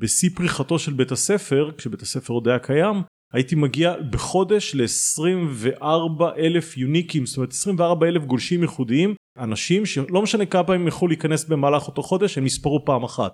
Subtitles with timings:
[0.00, 3.02] בשיא פריחתו של בית הספר, כשבית הספר עוד היה קיים,
[3.32, 10.46] הייתי מגיע בחודש ל-24 אלף יוניקים, זאת אומרת 24 אלף גולשים ייחודיים, אנשים שלא משנה
[10.46, 13.32] כמה פעמים הם יכולו להיכנס במהלך אותו חודש, הם יספרו פעם אחת.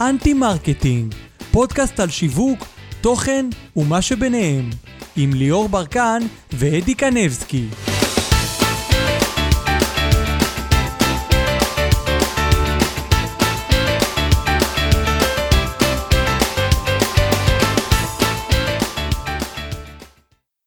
[0.00, 1.14] אנטי מרקטינג,
[1.52, 2.58] פודקאסט על שיווק,
[3.00, 3.46] תוכן
[3.76, 4.70] ומה שביניהם,
[5.16, 6.20] עם ליאור ברקן
[6.52, 7.89] ואדי קנבסקי.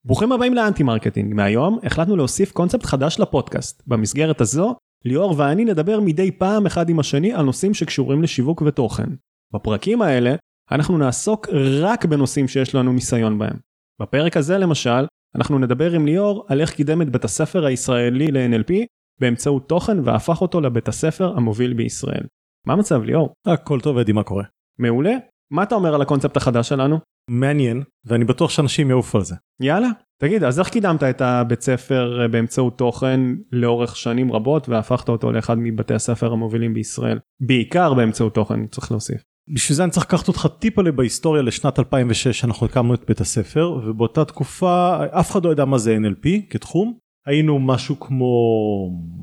[0.06, 3.84] ברוכים הבאים לאנטימרקטינג, מהיום החלטנו להוסיף קונספט חדש לפודקאסט.
[3.88, 9.10] במסגרת הזו, ליאור ואני נדבר מדי פעם אחד עם השני על נושאים שקשורים לשיווק ותוכן.
[9.54, 10.36] בפרקים האלה,
[10.72, 11.48] אנחנו נעסוק
[11.82, 13.58] רק בנושאים שיש לנו ניסיון בהם.
[14.02, 18.74] בפרק הזה למשל, אנחנו נדבר עם ליאור על איך קידם את בית הספר הישראלי ל-NLP
[19.22, 22.24] באמצעות תוכן והפך אותו לבית הספר המוביל בישראל.
[22.68, 23.34] מה המצב ליאור?
[23.48, 24.44] הכל טוב אדי מה קורה?
[24.80, 25.14] מעולה.
[25.52, 27.00] מה אתה אומר על הקונספט החדש שלנו?
[27.30, 29.36] מעניין ואני בטוח שאנשים יעופו על זה.
[29.62, 29.90] יאללה.
[30.22, 33.20] תגיד, אז איך קידמת את הבית ספר אה, באמצעות תוכן
[33.52, 37.20] לאורך שנים רבות והפכת אותו לאחד מבתי הספר המובילים בישראל?
[37.42, 39.22] בעיקר באמצעות תוכן, צריך להוסיף.
[39.50, 43.80] בשביל זה אני צריך לקחת אותך טיפה בהיסטוריה לשנת 2006 אנחנו הקמנו את בית הספר
[43.86, 48.26] ובאותה תקופה אף אחד לא ידע מה זה NLP כתחום היינו משהו כמו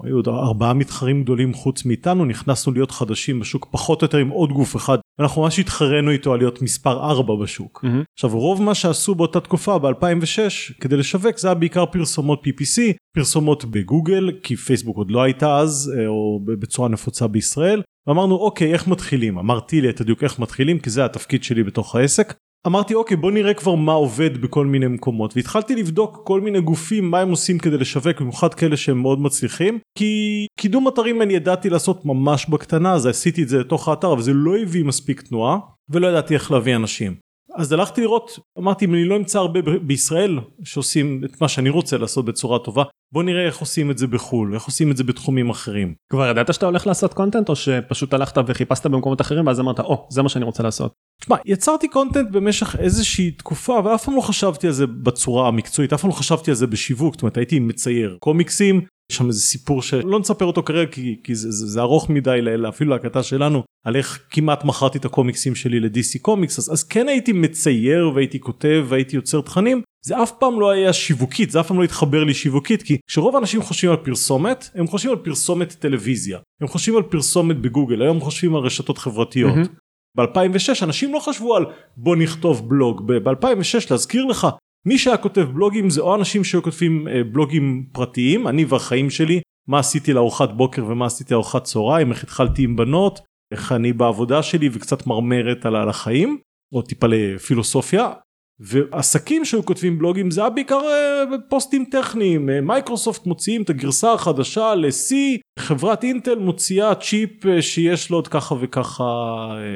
[0.05, 4.29] היו עוד ארבעה מתחרים גדולים חוץ מאיתנו נכנסנו להיות חדשים בשוק פחות או יותר עם
[4.29, 7.85] עוד גוף אחד אנחנו ממש התחרנו איתו על להיות מספר 4 בשוק.
[7.85, 8.05] Mm-hmm.
[8.19, 12.81] עכשיו רוב מה שעשו באותה תקופה ב2006 כדי לשווק זה היה בעיקר פרסומות PPC
[13.17, 18.73] פרסומות בגוגל כי פייסבוק עוד לא הייתה אז אה, או בצורה נפוצה בישראל ואמרנו אוקיי
[18.73, 22.35] איך מתחילים אמרתי לי את הדיוק איך מתחילים כי זה התפקיד שלי בתוך העסק
[22.67, 25.37] אמרתי אוקיי בוא נראה כבר מה עובד בכל מיני מקומות.
[25.37, 29.79] והתחלתי לבדוק כל מיני גופים מה הם עושים כדי לשווק במיוחד כאלה שהם מאוד מצליחים
[29.99, 34.23] כי קידום אתרים אני ידעתי לעשות ממש בקטנה אז עשיתי את זה לתוך האתר אבל
[34.23, 35.59] זה לא הביא מספיק תנועה
[35.91, 37.15] ולא ידעתי איך להביא אנשים
[37.55, 41.99] אז הלכתי לראות אמרתי אם אני לא אמצא הרבה בישראל שעושים את מה שאני רוצה
[41.99, 45.51] לעשות בצורה טובה בוא נראה איך עושים את זה בחו"ל איך עושים את זה בתחומים
[45.51, 45.95] אחרים.
[46.13, 49.95] כבר ידעת שאתה הולך לעשות קונטנט או שפשוט הלכת וחיפשת במקומות אחרים ואז אמרת או
[49.95, 50.93] oh, זה מה שאני רוצה לעשות.
[51.21, 55.93] תשמע יצרתי קונטנט במשך איזושהי תקופה אבל אף פעם לא חשבתי על זה בצורה המקצועית
[55.93, 59.41] אף פעם לא חשבתי על זה בשיווק זאת אומרת הייתי מצייר קומיקסים יש שם איזה
[59.41, 63.63] סיפור שלא נספר אותו כרגע כי, כי זה, זה, זה ארוך מדי אפילו להקלטה שלנו
[63.87, 68.41] על איך כמעט מכרתי את הקומיקסים שלי לדיסי קומיקס אז, אז כן הייתי מצייר והייתי
[68.41, 72.25] כותב והייתי יוצר תכנים זה אף פעם לא היה שיווקית זה אף פעם לא התחבר
[72.25, 76.97] לי שיווקית כי כשרוב האנשים חושבים על פרסומת הם חושבים על פרסומת טלוויזיה הם חושבים
[76.97, 79.55] על פרסומת בגוגל היום חושבים על רשתות חברתיות.
[79.55, 79.91] Mm-hmm.
[80.17, 81.65] ב-2006 אנשים לא חשבו על
[81.97, 84.47] בוא נכתוב בלוג ב-2006 להזכיר לך
[84.87, 89.41] מי שהיה כותב בלוגים זה או אנשים שהיו כותבים אה, בלוגים פרטיים אני והחיים שלי
[89.69, 93.21] מה עשיתי לארוחת בוקר ומה עשיתי לארוחת צהריים איך התחלתי עם בנות
[93.53, 96.39] איך אני בעבודה שלי וקצת מרמרת על החיים
[96.73, 98.13] או טיפה לפילוסופיה.
[98.61, 102.51] ועסקים שהיו כותבים בלוגים זה היה בעיקר אה, פוסטים טכניים.
[102.51, 105.15] אה, מייקרוסופט מוציאים את הגרסה החדשה ל-C
[105.59, 109.05] חברת אינטל מוציאה צ'יפ אה, שיש לו עוד ככה וככה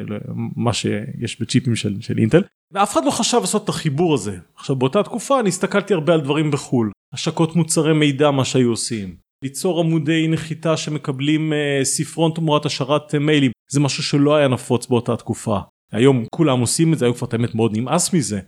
[0.07, 0.17] לא,
[0.57, 2.43] מה שיש בצ'יפים של, של אינטל.
[2.73, 4.39] ואף אחד לא חשב לעשות את החיבור הזה.
[4.57, 6.91] עכשיו באותה תקופה אני הסתכלתי הרבה על דברים בחול.
[7.13, 13.81] השקות מוצרי מידע מה שהיו עושים ליצור עמודי נחיתה שמקבלים ספרון תמורת השארת מיילים זה
[13.81, 15.59] משהו שלא היה נפוץ באותה תקופה
[15.93, 18.41] היום כולם עושים את זה היום כבר את האמת מאוד נמאס מזה.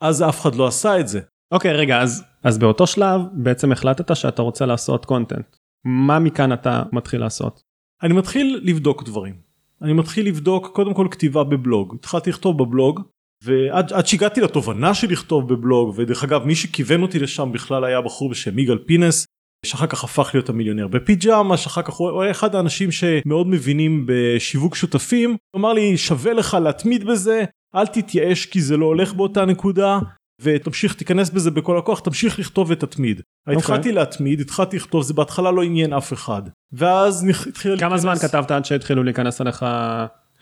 [0.00, 1.20] אז אף אחד לא עשה את זה.
[1.52, 6.82] אוקיי רגע אז אז באותו שלב בעצם החלטת שאתה רוצה לעשות קונטנט מה מכאן אתה
[6.92, 7.62] מתחיל לעשות.
[8.02, 9.34] אני מתחיל לבדוק דברים
[9.82, 13.00] אני מתחיל לבדוק קודם כל כתיבה בבלוג התחלתי לכתוב בבלוג
[13.44, 18.30] ועד שהגעתי לתובנה של לכתוב בבלוג ודרך אגב מי שכיוון אותי לשם בכלל היה בחור
[18.30, 19.26] בשם יגאל פינס
[19.66, 24.74] שאחר כך הפך להיות המיליונר בפיג'מה שאחר כך הוא היה אחד האנשים שמאוד מבינים בשיווק
[24.74, 27.44] שותפים אמר לי שווה לך להתמיד בזה
[27.74, 29.98] אל תתייאש כי זה לא הולך באותה נקודה
[30.42, 33.18] ותמשיך תיכנס בזה בכל הכוח תמשיך לכתוב ותתמיד.
[33.18, 33.22] Okay.
[33.46, 33.56] אוקיי.
[33.56, 36.42] התחלתי להתמיד התחלתי לכתוב זה בהתחלה לא עניין אף אחד
[36.72, 39.66] ואז התחיל כמה זמן כתבת עד שהתחילו להיכנס עליך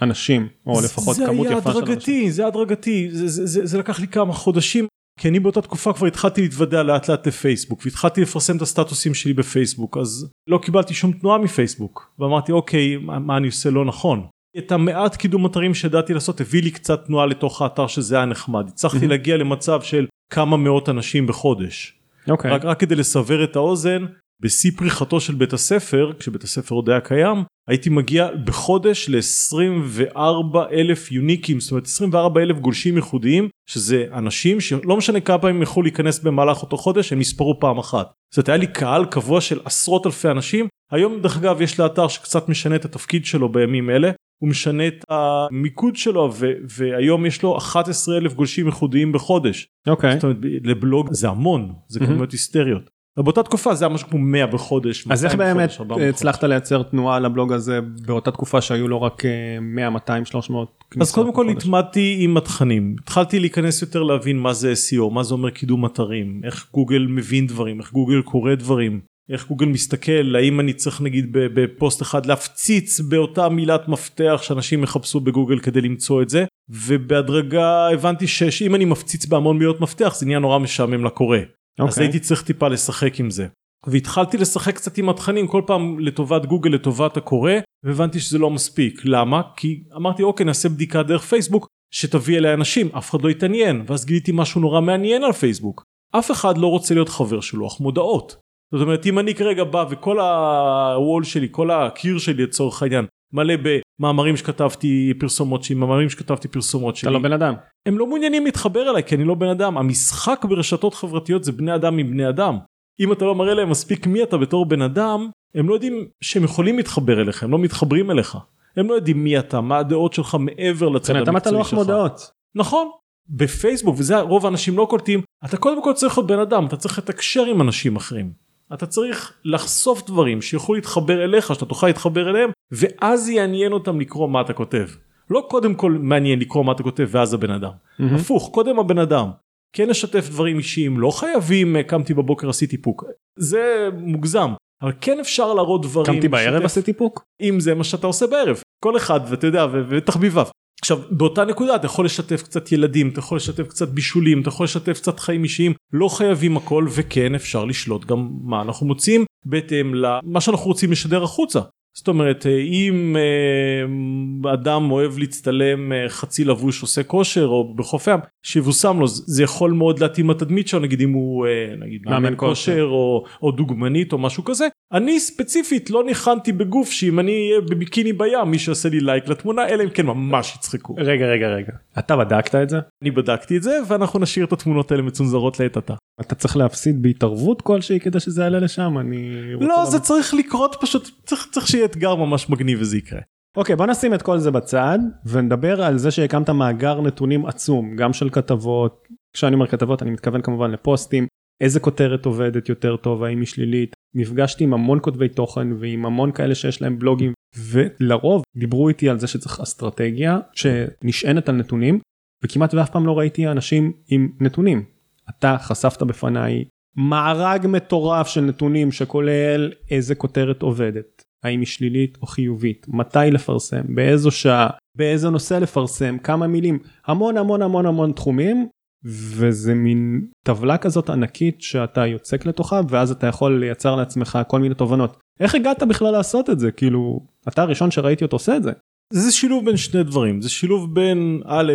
[0.03, 1.83] אנשים או לפחות כמות יפה של אנשים.
[1.83, 4.87] זה היה הדרגתי זה הדרגתי זה, זה, זה, זה לקח לי כמה חודשים
[5.21, 9.33] כי אני באותה תקופה כבר התחלתי להתוודע לאט לאט לפייסבוק והתחלתי לפרסם את הסטטוסים שלי
[9.33, 14.27] בפייסבוק אז לא קיבלתי שום תנועה מפייסבוק ואמרתי אוקיי מה, מה אני עושה לא נכון.
[14.59, 18.69] את המעט קידום אתרים שידעתי לעשות הביא לי קצת תנועה לתוך האתר שזה היה נחמד
[18.69, 21.99] הצלחתי להגיע למצב של כמה מאות אנשים בחודש.
[22.29, 22.51] אוקיי.
[22.51, 24.05] רק, רק כדי לסבר את האוזן
[24.45, 31.13] בשיא פריחתו של בית הספר כשבית הספר עוד היה קיים הייתי מגיע בחודש ל-24 אלף
[31.13, 36.19] יוניקים זאת אומרת 24 אלף גולשים ייחודיים שזה אנשים שלא משנה כמה פעמים יכלו להיכנס
[36.19, 38.13] במהלך אותו חודש הם נספרו פעם אחת.
[38.35, 42.09] זאת אומרת היה לי קהל קבוע של עשרות אלפי אנשים היום דרך אגב יש לאתר
[42.09, 44.11] שקצת משנה את התפקיד שלו בימים אלה
[44.43, 49.67] הוא משנה את המיקוד שלו ו- והיום יש לו 11 אלף גולשים ייחודיים בחודש.
[49.89, 50.15] אוקיי.
[50.15, 52.13] זאת אומרת לבלוג זה המון זה מהמם.
[52.13, 52.91] כמויות היסטריות.
[53.23, 55.07] באותה תקופה זה היה משהו כמו 100 בחודש.
[55.11, 56.15] אז איך 200 באמת בחודש, 400 בחודש.
[56.15, 59.31] הצלחת לייצר תנועה לבלוג הזה באותה תקופה שהיו לו רק אה,
[59.61, 61.09] 100, 200, 300 כניסות?
[61.09, 61.49] אז קודם כל?
[61.49, 66.41] התמדתי עם התכנים התחלתי להיכנס יותר להבין מה זה SEO מה זה אומר קידום אתרים
[66.45, 69.01] איך גוגל מבין דברים איך גוגל קורא דברים
[69.31, 75.21] איך גוגל מסתכל האם אני צריך נגיד בפוסט אחד להפציץ באותה מילת מפתח שאנשים יחפשו
[75.21, 80.39] בגוגל כדי למצוא את זה ובהדרגה הבנתי שאם אני מפציץ בהמון מילות מפתח זה נהיה
[80.39, 81.39] נורא משעמם לקורא
[81.81, 82.03] אז אוקיי.
[82.03, 83.47] הייתי צריך טיפה לשחק עם זה.
[83.87, 87.53] והתחלתי לשחק קצת עם התכנים כל פעם לטובת גוגל לטובת הקורא
[87.85, 92.89] והבנתי שזה לא מספיק למה כי אמרתי אוקיי נעשה בדיקה דרך פייסבוק שתביא אליי אנשים
[92.99, 95.85] אף אחד לא יתעניין ואז גיליתי משהו נורא מעניין על פייסבוק
[96.19, 98.37] אף אחד לא רוצה להיות חבר של לוח מודעות.
[98.73, 103.55] זאת אומרת אם אני כרגע בא וכל הוול שלי כל הקיר שלי לצורך העניין מלא
[103.63, 107.55] במאמרים שכתבתי פרסומות שלי מאמרים שכתבתי פרסומות שלי אתה לא בן אדם.
[107.87, 109.79] הם לא מעוניינים להתחבר אליי כי אני לא בן אדם.
[109.79, 112.59] המשחק ברשתות חברתיות זה בני אדם עם בני אדם.
[113.01, 116.45] אם אתה לא מראה להם מספיק מי אתה בתור בן אדם הם לא יודעים שהם
[116.45, 118.39] יכולים להתחבר אליך הם לא מתחברים אליך.
[118.77, 121.75] הם לא יודעים מי אתה מה הדעות שלך מעבר לצד אתה המקצועי שלך.
[121.75, 122.31] מודעות.
[122.55, 122.89] נכון.
[123.29, 126.99] בפייסבוק וזה רוב האנשים לא קולטים אתה קודם כל צריך להיות בן אדם אתה צריך
[126.99, 128.44] לתקשר עם אנשים אחרים
[128.75, 134.29] אתה צריך לחשוף דברים שיוכלו להתחבר אליך שאתה תוכל להתחבר אליהם ואז יעניין אותם לקרוא
[134.29, 134.89] מה אתה כותב
[135.31, 138.15] לא קודם כל מעניין לקרוא מה אתה כותב ואז הבן אדם מהמם.
[138.15, 139.31] הפוך קודם הבן אדם
[139.73, 143.05] כן לשתף דברים אישיים לא חייבים אה, קמתי בבוקר עשיתי פוק
[143.37, 144.51] זה מוגזם
[144.83, 147.25] אבל כן אפשר להראות דברים קמתי בערב עשיתי פוק?
[147.41, 150.47] אם זה מה שאתה עושה בערב כל אחד ואתה יודע ותחביביו.
[150.85, 154.65] עכשיו באותה נקודה אתה יכול לשתף קצת ילדים אתה יכול לשתף קצת בישולים אתה יכול
[154.65, 159.95] לשתף קצת חיים אישיים לא חייבים הכל וכן אפשר לשלוט גם מה אנחנו מוצאים בהתאם
[159.95, 161.61] למה שאנחנו רוצים לשדר החוצה.
[161.97, 168.07] זאת אומרת אה, אם אה, אדם אוהב להצטלם אה, חצי לבוש עושה כושר או בחוף
[168.07, 171.47] ים שיבושם לו זה יכול מאוד להתאים לתדמית שלו נגיד אם הוא
[171.79, 172.35] נגיד מאמן.
[172.37, 177.61] כושר או, או דוגמנית או משהו כזה אני ספציפית לא ניחנתי בגוף שאם אני אהיה
[177.61, 180.95] בביקיני בים מי שעושה לי לייק לתמונה אלא אם כן ממש יצחקו.
[180.99, 181.73] רגע רגע רגע.
[181.99, 182.79] אתה בדקת את זה?
[183.03, 185.95] אני בדקתי את זה ואנחנו נשאיר את התמונות האלה מצונזרות לעת עתה.
[186.21, 189.91] אתה צריך להפסיד בהתערבות כלשהי כדי שזה יעלה לשם אני לא לדעת.
[189.91, 193.21] זה צריך לקרות פשוט צריך צריך שיהיה אתגר ממש מגניב וזה יקרה.
[193.57, 198.13] אוקיי בוא נשים את כל זה בצד ונדבר על זה שהקמת מאגר נתונים עצום גם
[198.13, 201.27] של כתבות כשאני אומר כתבות אני מתכוון כמובן לפוסטים
[201.61, 206.33] איזה כותרת עובדת יותר טוב האם היא שלילית נפגשתי עם המון כותבי תוכן ועם המון
[206.33, 211.99] כאלה שיש להם בלוגים ולרוב דיברו איתי על זה שצריך אסטרטגיה שנשענת על נתונים
[212.45, 214.85] וכמעט ואף פעם לא ראיתי אנשים עם נתונים.
[215.31, 216.65] אתה חשפת בפניי
[216.97, 223.83] מארג מטורף של נתונים שכולל איזה כותרת עובדת האם היא שלילית או חיובית מתי לפרסם
[223.95, 228.69] באיזו שעה באיזה נושא לפרסם כמה מילים המון המון המון המון תחומים
[229.05, 234.75] וזה מין טבלה כזאת ענקית שאתה יוצק לתוכה ואז אתה יכול לייצר לעצמך כל מיני
[234.75, 238.71] תובנות איך הגעת בכלל לעשות את זה כאילו אתה הראשון שראיתי אותו עושה את זה.
[239.13, 241.73] זה שילוב בין שני דברים זה שילוב בין א'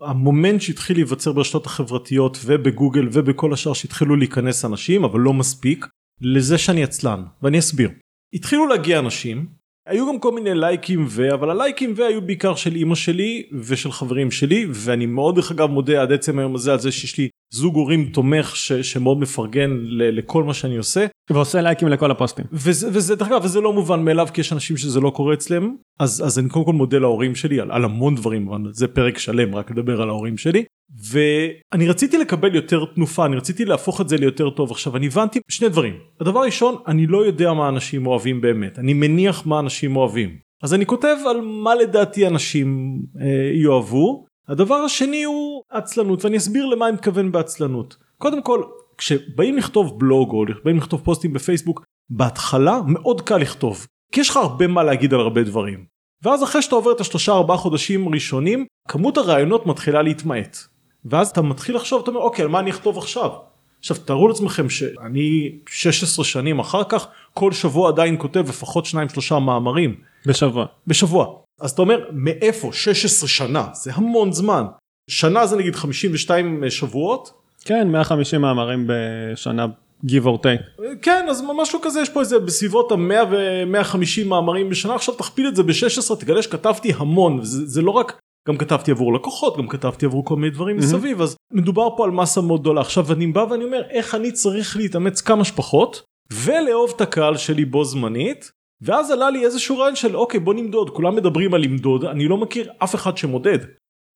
[0.00, 5.86] המומנט שהתחיל להיווצר ברשתות החברתיות ובגוגל ובכל השאר שהתחילו להיכנס אנשים אבל לא מספיק
[6.20, 7.90] לזה שאני עצלן ואני אסביר.
[8.34, 9.46] התחילו להגיע אנשים
[9.88, 13.92] היו גם כל מיני לייקים ו אבל הלייקים ו היו בעיקר של אימא שלי ושל
[13.92, 17.28] חברים שלי ואני מאוד דרך אגב מודה עד עצם היום הזה על זה שיש לי
[17.50, 21.06] זוג הורים תומך ש, שמאוד מפרגן ל, לכל מה שאני עושה.
[21.30, 22.44] ועושה לייקים לכל הפוסטים.
[22.52, 25.74] וזה, וזה דרך אגב וזה לא מובן מאליו כי יש אנשים שזה לא קורה אצלם.
[26.00, 29.18] אז אז אני קודם כל מודה להורים שלי על, על המון דברים אבל זה פרק
[29.18, 30.64] שלם רק לדבר על ההורים שלי.
[31.10, 34.70] ואני רציתי לקבל יותר תנופה אני רציתי להפוך את זה ליותר טוב.
[34.70, 35.94] עכשיו אני הבנתי שני דברים.
[36.20, 38.78] הדבר הראשון אני לא יודע מה אנשים אוהבים באמת.
[38.78, 40.48] אני מניח מה אנשים אוהבים.
[40.62, 46.66] אז אני כותב על מה לדעתי אנשים אה, יאהבו הדבר השני הוא עצלנות ואני אסביר
[46.66, 47.96] למה אני מתכוון בעצלנות.
[48.18, 48.62] קודם כל
[48.98, 54.36] כשבאים לכתוב בלוג או באים לכתוב פוסטים בפייסבוק בהתחלה מאוד קל לכתוב כי יש לך
[54.36, 55.84] הרבה מה להגיד על הרבה דברים.
[56.22, 60.56] ואז אחרי שאתה עובר את השלושה ארבעה חודשים ראשונים כמות הרעיונות מתחילה להתמעט.
[61.04, 63.30] ואז אתה מתחיל לחשוב אתה אומר אוקיי על מה אני אכתוב עכשיו?
[63.78, 69.38] עכשיו תארו לעצמכם שאני 16 שנים אחר כך כל שבוע עדיין כותב לפחות שניים שלושה
[69.38, 69.94] מאמרים.
[70.26, 70.66] בשבוע.
[70.86, 72.72] בשבוע אז אתה אומר מאיפה?
[72.72, 74.64] 16 שנה זה המון זמן.
[75.10, 77.32] שנה זה נגיד 52 שבועות?
[77.64, 79.66] כן 150 מאמרים בשנה
[80.06, 80.82] give or take.
[81.02, 85.56] כן אז משהו כזה יש פה איזה בסביבות המאה ו-150 מאמרים בשנה עכשיו תכפיל את
[85.56, 90.06] זה ב-16 תגלה שכתבתי המון זה, זה לא רק גם כתבתי עבור לקוחות גם כתבתי
[90.06, 92.80] עבור כל מיני דברים מסביב אז מדובר פה על מסה מאוד גדולה.
[92.80, 97.64] עכשיו אני בא ואני אומר איך אני צריך להתאמץ כמה שפחות ולאהוב את הקהל שלי
[97.64, 98.50] בו זמנית
[98.82, 100.90] ואז עלה לי איזשהו רעיון של אוקיי בוא נמדוד.
[100.90, 103.58] כולם מדברים על למדוד אני לא מכיר אף אחד שמודד.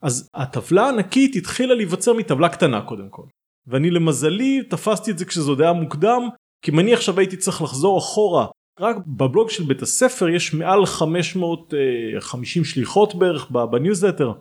[0.02, 3.22] אז הטבלה הענקית התחילה להיווצר מטבלה קטנה קודם כל.
[3.66, 6.28] ואני למזלי תפסתי את זה כשזה עוד היה מוקדם
[6.64, 8.46] כי אם אני עכשיו הייתי צריך לחזור אחורה
[8.80, 14.32] רק בבלוג של בית הספר יש מעל 550 שליחות בערך בניוזלטר.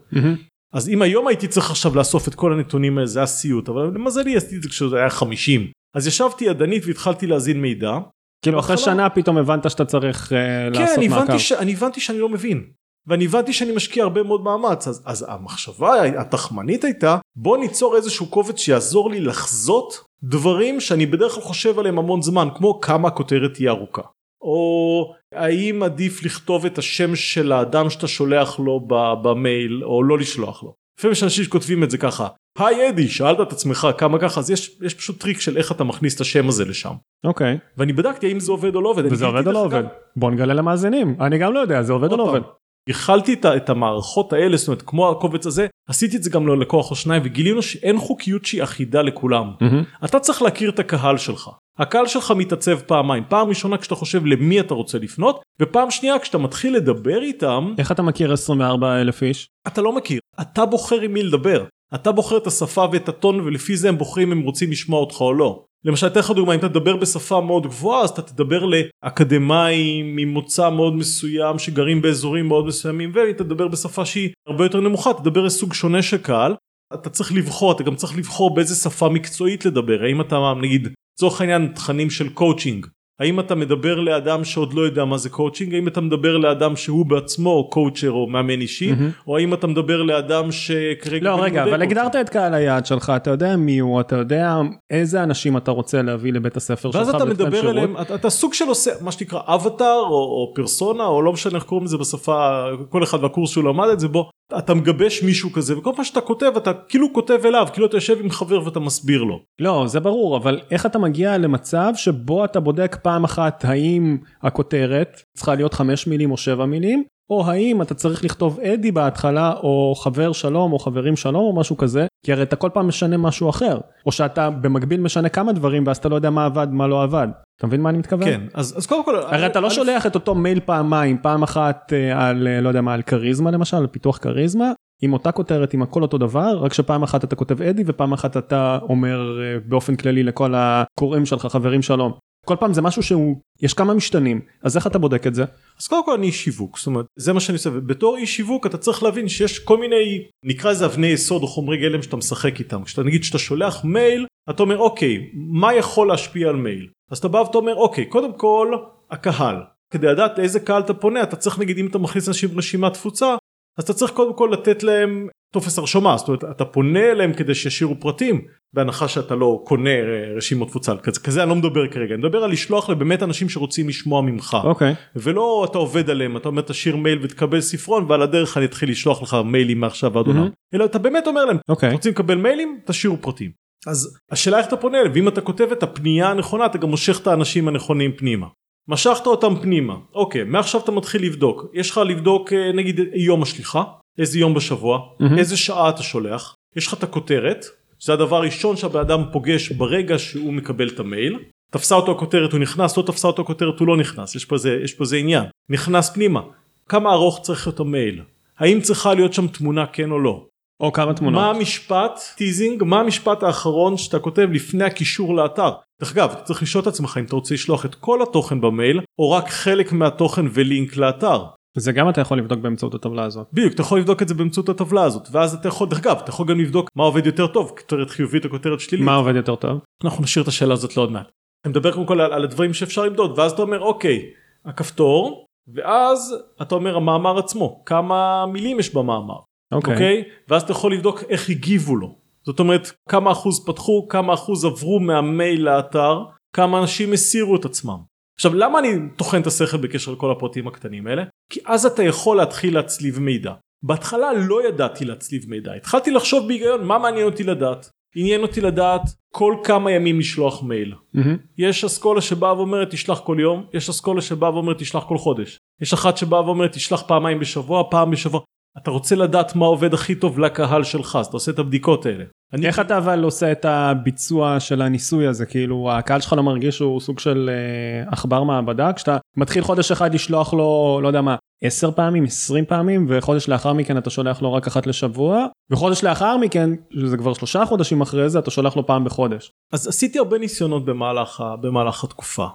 [0.74, 3.84] אז אם היום הייתי צריך עכשיו לאסוף את כל הנתונים האלה זה היה סיוט אבל
[3.84, 7.98] למזלי עשיתי את זה כשזה היה 50 אז ישבתי ידנית והתחלתי להזין מידע.
[8.42, 11.38] כאילו אחרי שנה פתאום הבנת שאתה צריך uh, כן, לעשות מעקב.
[11.38, 12.64] כן אני הבנתי שאני לא מבין
[13.08, 18.28] ואני הבנתי שאני משקיע הרבה מאוד מאמץ אז, אז המחשבה התחמנית הייתה בוא ניצור איזשהו
[18.28, 23.54] קובץ שיעזור לי לחזות דברים שאני בדרך כלל חושב עליהם המון זמן כמו כמה הכותרת
[23.54, 24.02] תהיה ארוכה
[24.42, 28.80] או האם עדיף לכתוב את השם של האדם שאתה שולח לו
[29.22, 30.74] במייל או לא לשלוח לו.
[31.00, 34.52] לפעמים יש אנשים שכותבים את זה ככה היי אדי שאלת את עצמך כמה ככה אז
[34.52, 36.94] יש, יש פשוט טריק של איך אתה מכניס את השם הזה לשם.
[37.24, 37.58] אוקיי.
[37.78, 39.12] ואני בדקתי האם זה עובד או לא עובד.
[39.12, 39.84] וזה עובד או לא עובד?
[40.16, 42.42] בוא נגלה למאזינים אני גם לא יודע זה עובד או לא עובד.
[42.90, 46.92] הכלתי את, את המערכות האלה זאת אומרת כמו הקובץ הזה עשיתי את זה גם ללקוח
[46.92, 49.52] או שניים וגילינו שאין חוקיות שהיא אחידה לכולם.
[49.60, 50.06] Mm-hmm.
[50.06, 51.50] אתה צריך להכיר את הקהל שלך.
[51.80, 56.38] הקהל שלך מתעצב פעמיים פעם ראשונה כשאתה חושב למי אתה רוצה לפנות ופעם שנייה כשאתה
[56.38, 61.14] מתחיל לדבר איתם איך אתה מכיר 24 אלף איש אתה לא מכיר אתה בוחר עם
[61.14, 61.66] מי לדבר
[61.96, 65.22] אתה בוחר את השפה ואת הטון ולפי זה הם בוחרים אם הם רוצים לשמוע אותך
[65.22, 65.66] או לא.
[65.86, 70.70] למשל אתן לך דוגמא אם אתה תדבר בשפה מאוד גבוהה אז אתה תדבר לאקדמאים ממוצא
[70.70, 75.42] מאוד מסוים שגרים באזורים מאוד מסוימים ואם אתה תדבר בשפה שהיא הרבה יותר נמוכה תדבר
[75.42, 76.56] לסוג שונה של קהל.
[76.94, 80.04] אתה צריך לבחור אתה גם צריך לבחור באיזה שפה מקצועית לדבר.
[80.04, 82.86] האם אתה נגיד לצורך העניין תכנים של קואוצ'ינג
[83.22, 87.06] האם אתה מדבר לאדם שעוד לא יודע מה זה קואוצ'ינג האם אתה מדבר לאדם שהוא
[87.06, 89.28] בעצמו coacher או מאמן אישי mm-hmm.
[89.28, 93.32] או האם אתה מדבר לאדם שכרגע לא רגע אבל הגדרת את קהל היעד שלך אתה
[93.32, 94.56] יודע מי הוא אתה יודע
[94.90, 97.02] איזה אנשים אתה רוצה להביא לבית הספר שלך.
[97.02, 101.06] ואז אתה מדבר אליהם אתה, אתה סוג של עושה מה שנקרא אבטאר או, או פרסונה
[101.06, 104.30] או לא משנה איך קוראים לזה בשפה כל אחד והקורס שהוא למד את זה בו
[104.58, 108.18] אתה מגבש מישהו כזה וכל פעם שאתה כותב אתה כאילו כותב אליו כאילו אתה יושב
[108.24, 109.40] עם חבר ואתה מסביר לו.
[109.60, 115.22] לא זה ברור אבל איך אתה מגיע למצב שבו אתה בודק פעם אחת האם הכותרת
[115.38, 119.96] צריכה להיות חמש מילים או שבע מילים או האם אתה צריך לכתוב אדי בהתחלה או
[119.96, 123.50] חבר שלום או חברים שלום או משהו כזה כי הרי אתה כל פעם משנה משהו
[123.50, 127.04] אחר או שאתה במקביל משנה כמה דברים ואז אתה לא יודע מה עבד מה לא
[127.04, 127.28] עבד.
[127.62, 128.26] אתה מבין מה אני מתכוון?
[128.26, 131.94] כן אז, אז קודם כל הרי אתה לא שולח את אותו מייל פעמיים פעם אחת
[131.94, 135.74] אה, על אה, לא יודע מה על כריזמה למשל על פיתוח כריזמה עם אותה כותרת
[135.74, 139.60] עם הכל אותו דבר רק שפעם אחת אתה כותב אדי ופעם אחת אתה אומר אה,
[139.66, 142.12] באופן כללי לכל הקוראים שלך חברים שלום.
[142.46, 145.44] כל פעם זה משהו שהוא יש כמה משתנים אז איך אתה בודק את זה?
[145.80, 148.66] אז קודם כל אני איש שיווק זאת אומרת זה מה שאני עושה ובתור איש שיווק
[148.66, 152.60] אתה צריך להבין שיש כל מיני נקרא לזה אבני יסוד או חומרי גלם שאתה משחק
[152.60, 157.18] איתם כשאתה נגיד שאתה שולח מייל אתה אומר אוקיי מה יכול להשפיע על מייל אז
[157.18, 158.74] אתה בא ואתה אומר אוקיי קודם כל
[159.12, 159.56] הקהל
[159.94, 163.36] כדי לדעת לאיזה קהל אתה פונה אתה צריך נגיד אם אתה מכניס אנשים רשימת תפוצה
[163.78, 167.56] אז אתה צריך קודם כל לתת להם טופס הרשמה זאת אומרת אתה פונה אליהם כדי
[167.56, 168.42] שישאירו פרטים
[168.74, 169.90] בהנחה שאתה לא קונה
[170.38, 173.88] רשימות תפוצה כזה, כזה אני לא מדבר כרגע אני מדבר על לשלוח לבאמת אנשים שרוצים
[173.88, 174.96] לשמוע ממך אוקיי okay.
[175.16, 179.22] ולא אתה עובד עליהם אתה אומר תשאיר מייל ותקבל ספרון ועל הדרך אני אתחיל לשלוח
[179.22, 180.76] לך מיילים מעכשיו ועד עולם mm-hmm.
[180.76, 181.70] אלא אתה באמת אומר להם okay.
[181.70, 181.92] אוקיי.
[181.92, 183.52] רוצים לקבל מיילים תשאירו פרטים
[183.88, 187.20] אז השאלה איך אתה פונה אליהם ואם אתה כותב את הפנייה הנכונה אתה גם מושך
[187.22, 188.48] את האנשים הנכונים פנימה.
[188.88, 189.96] משכת אותם פנימה.
[190.14, 191.66] אוקיי מעכשיו אתה מתחיל לבדוק.
[191.74, 193.84] יש לך לבדוק אה, נגיד יום השליחה?
[194.18, 195.00] איזה יום בשבוע?
[195.00, 195.38] mm-hmm.
[195.38, 196.56] איזה שעה אתה שולח?
[196.76, 197.66] יש לך את הכותרת
[198.04, 201.40] זה הדבר הראשון שהבן אדם פוגש ברגע שהוא מקבל את המייל.
[201.72, 204.36] תפסה אותו הכותרת הוא נכנס לא תפסה אותו הכותרת הוא לא נכנס.
[204.36, 205.44] יש פה זה יש פה זה עניין.
[205.70, 206.42] נכנס פנימה.
[206.90, 208.22] כמה ארוך צריך להיות המייל?
[208.60, 210.46] האם צריכה להיות שם תמונה כן או לא
[210.82, 215.72] או כמה תמונות מה המשפט teasing מה המשפט האחרון שאתה כותב לפני הקישור לאתר
[216.02, 219.02] דרך אגב אתה צריך לשאול את עצמך אם אתה רוצה לשלוח את כל התוכן במייל
[219.20, 221.46] או רק חלק מהתוכן ולינק לאתר.
[221.78, 223.48] זה גם אתה יכול לבדוק באמצעות הטבלה הזאת.
[223.54, 226.30] בדיוק אתה יכול לבדוק את זה באמצעות הטבלה הזאת ואז אתה יכול דרך אגב אתה
[226.30, 229.06] יכול גם לבדוק מה עובד יותר טוב כותרת חיובית או כותרת שלילית.
[229.06, 229.80] מה עובד יותר טוב?
[230.04, 231.30] אנחנו נשאיר את השאלה הזאת לעוד מעט.
[231.66, 234.30] אני מדבר קודם כל על, על הדברים שאפשר למדוד ואז אתה אומר אוקיי
[234.66, 239.36] הכפתור ואז אתה אומר המאמר עצמו כמה מילים יש במאמר.
[239.72, 239.94] אוקיי.
[239.94, 239.96] Okay.
[239.96, 240.24] אוקיי?
[240.50, 242.16] ואז אתה יכול לבדוק איך הגיבו לו.
[242.46, 246.24] זאת אומרת כמה אחוז פתחו כמה אחוז עברו מהמייל לאתר
[246.54, 247.98] כמה אנשים הסירו את עצמם.
[248.36, 251.24] עכשיו למה אני טוחן את השכל בקשר לכל הפרטים הקטנים האלה?
[251.52, 253.54] כי אז אתה יכול להתחיל להצליב מידע.
[253.84, 259.02] בהתחלה לא ידעתי להצליב מידע התחלתי לחשוב בהיגיון מה מעניין אותי לדעת עניין אותי לדעת
[259.34, 260.94] כל כמה ימים לשלוח מייל.
[261.14, 261.38] מהמם.
[261.58, 265.58] יש אסכולה שבאה ואומרת תשלח כל יום, יש אסכולה שבאה ואומרת תשלח כל חודש.
[265.82, 268.42] יש אחת שבאה ואומרת תשלח פעמיים בשבוע, פעם בשבוע.
[268.78, 272.24] אתה רוצה לדעת מה עובד הכי טוב לקהל שלך, אז אתה עושה את הבדיקות האלה.
[272.54, 276.78] אני, איך אתה אבל עושה את הביצוע של הניסוי הזה כאילו הקהל שלך לא מרגיש
[276.78, 281.36] שהוא סוג של אה, עכבר מעבדה כשאתה מתחיל חודש אחד לשלוח לו לא יודע מה
[281.64, 286.38] 10 פעמים 20 פעמים וחודש לאחר מכן אתה שולח לו רק אחת לשבוע וחודש לאחר
[286.38, 289.52] מכן שזה כבר שלושה חודשים אחרי זה אתה שולח לו פעם בחודש.
[289.74, 292.48] אז עשיתי הרבה ניסיונות במהלך, במהלך התקופה.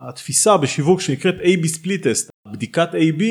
[0.00, 3.22] התפיסה בשיווק שנקראת A-B split test, בדיקת A-B,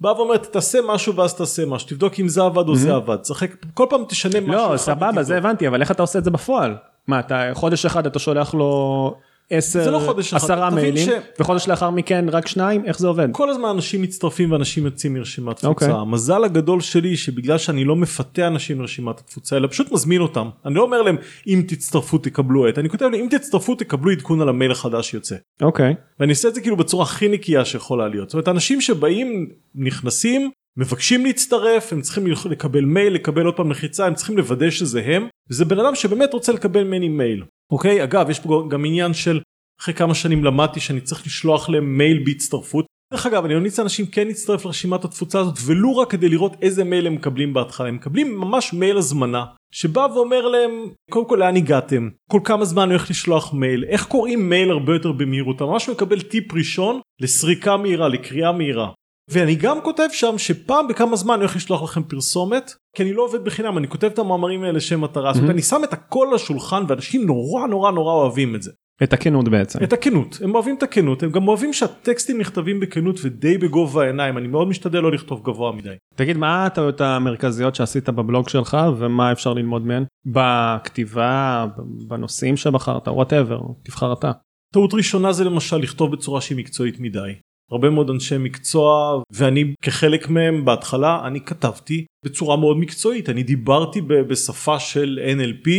[0.00, 3.50] באה ואומרת תעשה משהו ואז תעשה משהו, תבדוק אם זה עבד או זה עבד, תשחק,
[3.74, 4.72] כל פעם תשנה משהו.
[4.72, 5.22] לא סבבה.
[5.22, 6.76] זה הבנתי אבל איך אתה עושה את זה בפועל
[7.06, 9.14] מה אתה חודש אחד אתה שולח לו
[9.50, 13.28] 10 לא עשרה מיילים ש- וחודש לאחר מכן רק שניים איך זה עובד.
[13.32, 15.68] כל הזמן אנשים מצטרפים ואנשים יוצאים מרשימת תפוצה.
[15.68, 15.88] אוקיי.
[15.90, 20.48] המזל הגדול שלי שבגלל שאני לא מפתה אנשים לרשימת התפוצה אלא פשוט מזמין אותם.
[20.66, 24.40] אני לא אומר להם אם תצטרפו תקבלו את, אני כותב להם אם תצטרפו תקבלו עדכון
[24.40, 25.36] על המייל החדש שיוצא.
[25.62, 28.28] אוקיי ואני עושה את זה כאילו בצורה הכי נקייה שיכולה להיות.
[28.28, 34.06] זאת אומרת אנשים שבאים נכנסים מבקשים להצטרף הם צריכים לקבל מייל לקבל עוד פעם לחיצה
[34.06, 37.42] הם צריכים לוודא שזה הם וזה בן אדם שבאמת רוצה לקבל ממני מייל.
[37.72, 38.04] אוקיי?
[38.04, 39.40] אגב יש פה גם עניין של
[39.80, 42.86] אחרי כמה שנים למדתי שאני צריך לשלוח להם מייל בהצטרפות.
[43.12, 46.84] דרך אגב אני ממליץ לאנשים כן להצטרף לרשימת התפוצה הזאת ולו רק כדי לראות איזה
[46.84, 47.88] מייל הם מקבלים בהתחלה.
[47.88, 50.70] הם מקבלים ממש מייל הזמנה שבא ואומר להם
[51.10, 52.08] קודם כל לאן הגעתם?
[52.30, 53.84] כל כמה זמן אני הולך לשלוח מייל?
[53.84, 55.62] איך קוראים מייל הרבה יותר במהירות?
[55.62, 58.90] ממש מקבל טיפ ראשון לסריקה מהירה לקריאה מהירה.
[59.30, 63.22] ואני גם כותב שם שפעם בכמה זמן אני הולך לשלוח לכם פרסומת כי אני לא
[63.22, 66.26] עובד בחינם אני כותב את המאמרים האלה לשם מטרה זאת אומרת אני שם את הכל
[66.28, 68.70] על השולחן ואנשים נורא נורא נורא אוהבים את זה.
[69.02, 69.78] את הכנות בעצם.
[69.82, 74.38] את הכנות הם אוהבים את הכנות הם גם אוהבים שהטקסטים נכתבים בכנות ודי בגובה העיניים
[74.38, 75.94] אני מאוד משתדל לא לכתוב גבוה מדי.
[76.14, 80.04] תגיד מה הטעויות המרכזיות שעשית בבלוג שלך ומה אפשר ללמוד מהן?
[80.26, 81.66] בכתיבה,
[82.08, 84.32] בנושאים שבחרת, וואטאבר, תבחר אתה.
[84.74, 87.32] טעות ראשונה זה למשל לכתוב בצורה שהיא מקצועית מדי.
[87.72, 94.00] הרבה מאוד אנשי מקצוע ואני כחלק מהם בהתחלה אני כתבתי בצורה מאוד מקצועית אני דיברתי
[94.00, 95.70] בשפה של NLP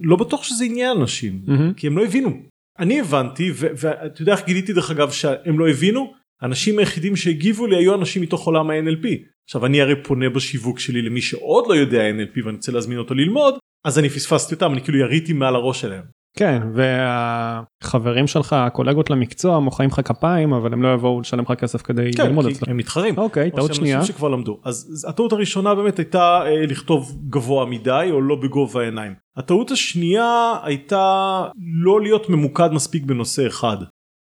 [0.00, 1.72] לא בטוח שזה עניין אנשים מהמם.
[1.72, 2.30] כי הם לא הבינו.
[2.78, 6.12] אני הבנתי ואתה יודע איך גיליתי דרך אגב שהם לא הבינו
[6.42, 9.06] האנשים היחידים שהגיבו לי היו אנשים מתוך עולם ה-NLP.
[9.48, 13.14] עכשיו אני הרי פונה בשיווק שלי למי שעוד לא יודע NLP ואני רוצה להזמין אותו
[13.14, 13.54] ללמוד
[13.86, 16.02] אז אני פספסתי אותם אני כאילו יריתי מעל הראש שלהם.
[16.38, 21.82] כן, והחברים שלך, הקולגות למקצוע, מוחאים לך כפיים, אבל הם לא יבואו לשלם לך כסף
[21.82, 22.68] כדי כן, ללמוד כי אצלך.
[22.68, 23.18] הם מתחרים.
[23.18, 23.98] אוקיי, או טעות שנייה.
[23.98, 24.60] אנשים שכבר למדו.
[24.64, 29.14] אז הטעות הראשונה באמת הייתה אה, לכתוב גבוה מדי או לא בגובה העיניים.
[29.36, 31.44] הטעות השנייה הייתה
[31.82, 33.76] לא להיות ממוקד מספיק בנושא אחד.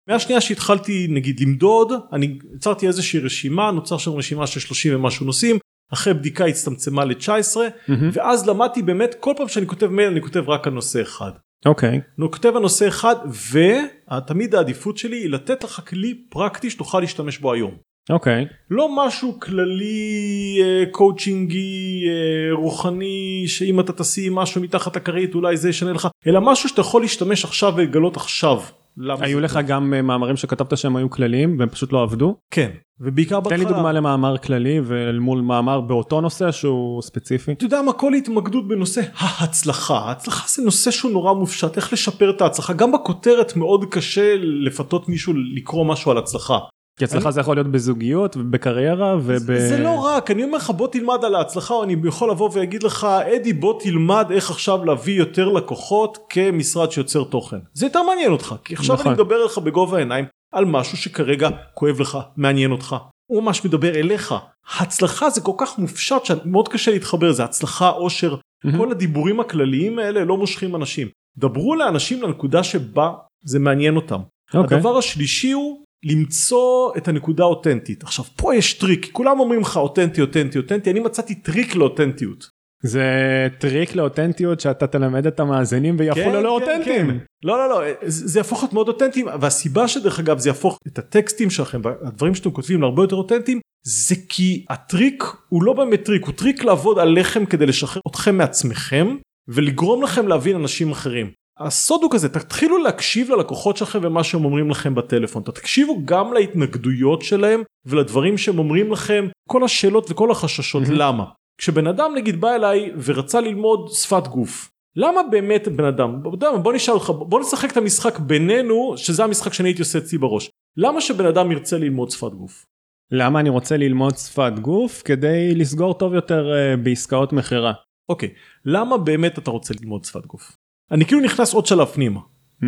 [0.10, 5.58] מהשנייה שהתחלתי נגיד למדוד אני יצרתי איזושהי רשימה נוצר שם רשימה של 30 ומשהו נושאים
[5.93, 8.10] אחרי בדיקה הצטמצמה ל-19 מהמם.
[8.13, 11.32] ואז למדתי באמת כל פעם שאני כותב מייל אני כותב רק על נושא אחד.
[11.65, 13.15] אוקיי, אני כותב על נושא אחד
[13.52, 17.71] ותמיד העדיפות שלי היא לתת לך כלי פרקטי שתוכל להשתמש בו היום.
[18.10, 25.58] אוקיי, לא משהו כללי אה, קואוצ'ינגי אה, רוחני שאם אתה תשים משהו מתחת לכרית אולי
[25.58, 28.62] זה ישנה לך אלא משהו שאתה יכול להשתמש עכשיו ולגלות עכשיו.
[28.98, 29.60] למה היו לך.
[29.68, 32.36] גם אה, מאמרים שכתבת שהם היו כלליים והם פשוט לא עבדו?
[32.52, 33.58] כן ובעיקר תן בהתחלה.
[33.58, 37.52] לי דוגמה למאמר כללי ואל מול מאמר באותו נושא שהוא ספציפי.
[37.52, 42.30] אתה יודע מה כל התמקדות בנושא ההצלחה ההצלחה זה נושא שהוא נורא מופשט איך לשפר
[42.30, 46.60] את ההצלחה גם בכותרת מאוד קשה לפתות מישהו לקרוא משהו על הצלחה.
[47.00, 49.58] כי אצלך זה יכול להיות בזוגיות ובקריירה וב...
[49.58, 52.84] זה לא רק אני אומר לך בוא תלמד על ההצלחה או אני יכול לבוא ויגיד
[52.84, 58.32] לך אדי בוא תלמד איך עכשיו להביא יותר לקוחות כמשרד שיוצר תוכן זה יותר מעניין
[58.32, 59.08] אותך כי עכשיו נכון.
[59.08, 62.96] אני מדבר אליך בגובה העיניים על משהו שכרגע כואב לך מעניין אותך
[63.32, 64.36] הוא ממש מדבר אליך
[64.80, 68.78] הצלחה זה כל כך מופשט שמאוד קשה להתחבר לזה הצלחה אושר מהמם.
[68.78, 73.12] כל הדיבורים הכלליים האלה לא מושכים אנשים דברו לאנשים לנקודה שבה
[73.44, 74.20] זה מעניין אותם.
[74.54, 74.78] אוקיי.
[74.78, 78.04] הדבר השלישי הוא למצוא את הנקודה האותנטית.
[78.04, 82.62] עכשיו פה יש טריק, כולם אומרים לך אותנטי אותנטי אותנטי, אני מצאתי טריק לאותנטיות.
[82.84, 87.08] זה טריק לאותנטיות שאתה תלמד את המאזינים ויהפכו כן, ללא כן, אותנטיים.
[87.08, 87.18] כן.
[87.44, 91.50] לא לא לא זה יהפוך להיות מאוד אותנטיים והסיבה שדרך אגב זה יהפוך את הטקסטים
[91.50, 96.34] שלכם והדברים שאתם כותבים להרבה יותר אותנטיים זה כי הטריק הוא לא באמת טריק הוא
[96.34, 99.16] טריק לעבוד עליכם כדי לשחרר אתכם מעצמכם
[99.48, 101.32] ולגרום לכם להבין אנשים אחרים.
[101.65, 105.43] הסוד הוא כזה תתחילו להקשיב ללקוחות שלכם ומה שהם אומרים לכם בטלפון.
[105.43, 110.84] תקשיבו גם להתנגדויות שלהם ולדברים שהם אומרים לכם כל השאלות וכל החששות.
[110.89, 111.26] למה?
[111.58, 116.24] כשבן אדם נגיד בא אליי ורצה ללמוד שפת גוף למה באמת בן אדם
[116.63, 120.50] בוא נשאל אותך בוא נשחק את המשחק בינינו שזה המשחק שאני הייתי עושה אצלי בראש.
[120.78, 122.65] למה שבן אדם ירצה ללמוד שפת גוף?
[123.12, 125.02] למה אני רוצה ללמוד שפת גוף?
[125.02, 127.74] כדי לסגור טוב יותר אה, בעסקאות מכירה.
[128.10, 128.34] אוקיי
[128.65, 130.58] למה באמת אתה רוצה ללמוד שפת גוף
[130.92, 132.20] אני כאילו נכנס עוד שלב פנימה.
[132.62, 132.66] Mm,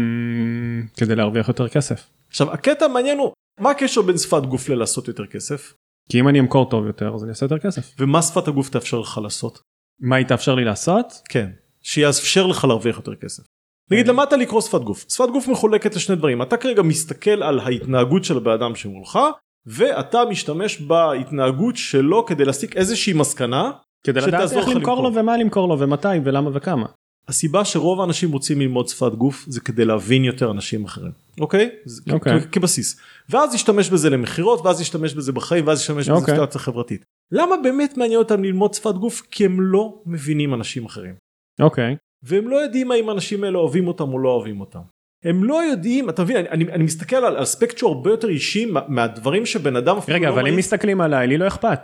[0.98, 2.10] כדי להרוויח יותר כסף.
[2.30, 5.74] עכשיו הקטע המעניין הוא מה הקשר בין שפת גוף ללעשות יותר כסף
[6.10, 7.96] כי אם אני אמכור טוב יותר אז אני אעשה יותר כסף.
[8.00, 9.62] ומה שפת הגוף תאפשר לך לעשות
[10.00, 11.22] מה היא תאפשר לי לעשות?
[11.30, 11.50] כן
[11.82, 13.44] שיאפשר לך להרוויח יותר כסף.
[13.92, 18.24] נגיד למדת לקרוא שפת גוף שפת גוף מחולקת לשני דברים אתה כרגע מסתכל על ההתנהגות
[18.24, 19.20] של הבן אדם שמולך
[19.66, 23.72] ואתה משתמש בהתנהגות שלו כדי להסיק איזושהי מסקנה
[24.04, 25.16] כדי לדעת איך למכור לו.
[25.16, 26.86] ומה למכור לו ומתי ולמה וכמה.
[27.28, 31.70] הסיבה שרוב האנשים רוצים ללמוד שפת גוף זה כדי להבין יותר אנשים אחרים אוקיי?
[31.86, 32.42] זה כ- אוקיי.
[32.52, 36.34] כבסיס ואז להשתמש בזה למכירות ואז להשתמש בזה בחיים ואז להשתמש בזה אוקיי.
[36.34, 37.04] בסיטואציה חברתית.
[37.32, 39.22] למה באמת מעניין אותם ללמוד שפת גוף?
[39.32, 41.14] כי הם לא מבינים אנשים אחרים.
[41.62, 41.96] אוקיי.
[42.24, 44.80] והם לא יודעים האם האנשים האלה אוהבים אותם או לא אוהבים אותם.
[45.24, 48.66] הם לא יודעים, אתה מבין, אני, אני, אני מסתכל על אספקט שהוא הרבה יותר אישי
[48.66, 51.80] מה- מהדברים שבן אדם אפילו רגע לא אבל אם מסתכלים עליי לי לא אכפת.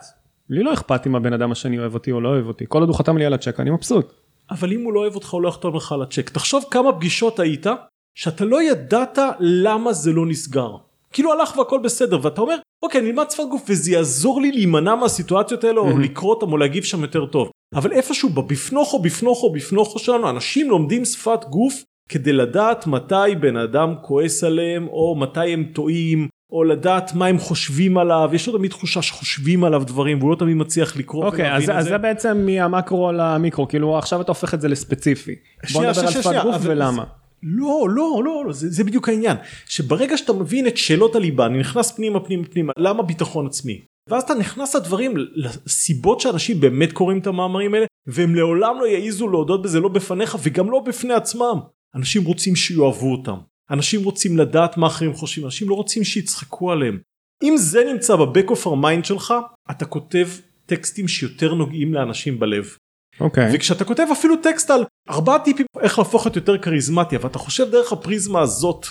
[0.49, 2.89] לי לא אכפת אם הבן אדם השני אוהב אותי או לא אוהב אותי כל עוד
[2.89, 4.13] הוא חתם לי על הצ'ק אני מבסוט.
[4.51, 6.29] אבל אם הוא לא אוהב אותך הוא לא יחתום לך על הצ'ק.
[6.29, 7.67] תחשוב כמה פגישות היית
[8.15, 10.75] שאתה לא ידעת למה זה לא נסגר.
[11.13, 14.95] כאילו הלך והכל בסדר ואתה אומר אוקיי אני אלמד שפת גוף וזה יעזור לי להימנע
[14.95, 15.99] מהסיטואציות האלה או.
[15.99, 17.51] לקרוא אותם או להגיב שם יותר טוב.
[17.75, 23.93] אבל איפשהו בבפנוכו בפנוכו בפנוכו שלנו אנשים לומדים שפת גוף כדי לדעת מתי בן אדם
[24.01, 28.71] כועס עליהם או מתי הם טועים או לדעת מה הם חושבים עליו יש לו תמיד
[28.71, 31.97] תחושה שחושבים עליו דברים והוא לא תמיד מצליח לקרוא אוקיי אז ולהבין את אז זה.
[31.97, 35.35] בעצם מהמקרו למיקרו כאילו עכשיו אתה הופך את זה לספציפי.
[35.73, 37.03] בוא נדבר על שפת גוף ולמה.
[37.43, 39.37] לא לא לא לא זה, זה בדיוק העניין.
[39.65, 43.81] שברגע שאתה מבין את שאלות הליבה אני נכנס פנימה פנימה פנימה למה ביטחון עצמי?
[44.09, 49.27] ואז אתה נכנס לדברים לסיבות שאנשים באמת קוראים את המאמרים האלה והם לעולם לא יעזו
[49.27, 51.59] להודות בזה לא בפניך וגם לא בפני עצמם.
[51.95, 53.37] אנשים רוצים שיאהבו אותם
[53.71, 56.99] אנשים רוצים לדעת מה אחרים חושבים אנשים לא רוצים שיצחקו עליהם.
[57.43, 59.33] אם זה נמצא ב back of ה mind שלך
[59.71, 60.27] אתה כותב
[60.65, 62.75] טקסטים שיותר נוגעים לאנשים בלב.
[63.19, 63.51] אוקיי.
[63.53, 67.71] וכשאתה כותב אפילו טקסט על ארבעה טיפים איך להפוך להיות יותר כריזמטי אבל אתה חושב
[67.71, 68.85] דרך הפריזמה הזאת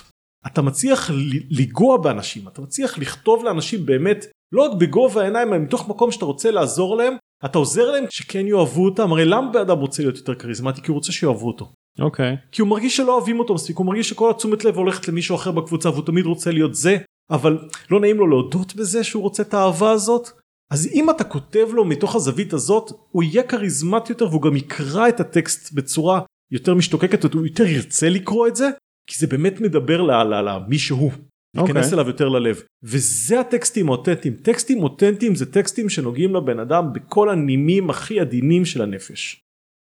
[0.46, 1.10] אתה מצליח
[1.50, 6.24] לנגוע באנשים אתה מצליח לכתוב לאנשים באמת לא רק בגובה העיניים אלא מתוך מקום שאתה
[6.24, 9.12] רוצה לעזור להם אתה עוזר להם שכן יאהבו אותם.
[9.12, 10.82] הרי למה בן אדם רוצה להיות יותר כריזמטי?
[10.82, 12.36] כי הוא רוצה שיאהבו אותו אוקיי.
[12.52, 15.50] כי הוא מרגיש שלא אוהבים אותו מספיק הוא מרגיש שכל התשומת לב הולכת למישהו אחר
[15.50, 16.96] בקבוצה והוא תמיד רוצה להיות זה
[17.30, 17.58] אבל
[17.90, 20.28] לא נעים לו להודות בזה שהוא רוצה את האהבה הזאת
[20.70, 25.08] אז אם אתה כותב לו מתוך הזווית הזאת הוא יהיה כריזמטי יותר והוא גם יקרא
[25.08, 28.70] את הטקסט בצורה יותר משתוקקת הוא יותר ירצה לקרוא את זה
[29.10, 31.12] כי זה באמת מדבר למי שהוא.
[31.56, 31.74] אוקיי.
[31.74, 37.30] ייכנס אליו יותר ללב וזה הטקסטים האותנטיים טקסטים אותנטיים זה טקסטים שנוגעים לבן אדם בכל
[37.30, 39.40] הנימים הכי עדינים של הנפש.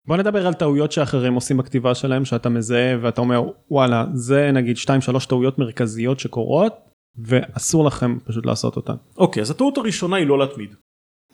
[0.08, 4.78] בוא נדבר על טעויות שאחרים עושים בכתיבה שלהם שאתה מזהה ואתה אומר וואלה זה נגיד
[4.78, 6.74] 2-3 טעויות מרכזיות שקורות
[7.18, 8.94] ואסור לכם פשוט לעשות אותן.
[9.18, 10.76] אוקיי אז הטעות הראשונה היא לא להתמיד.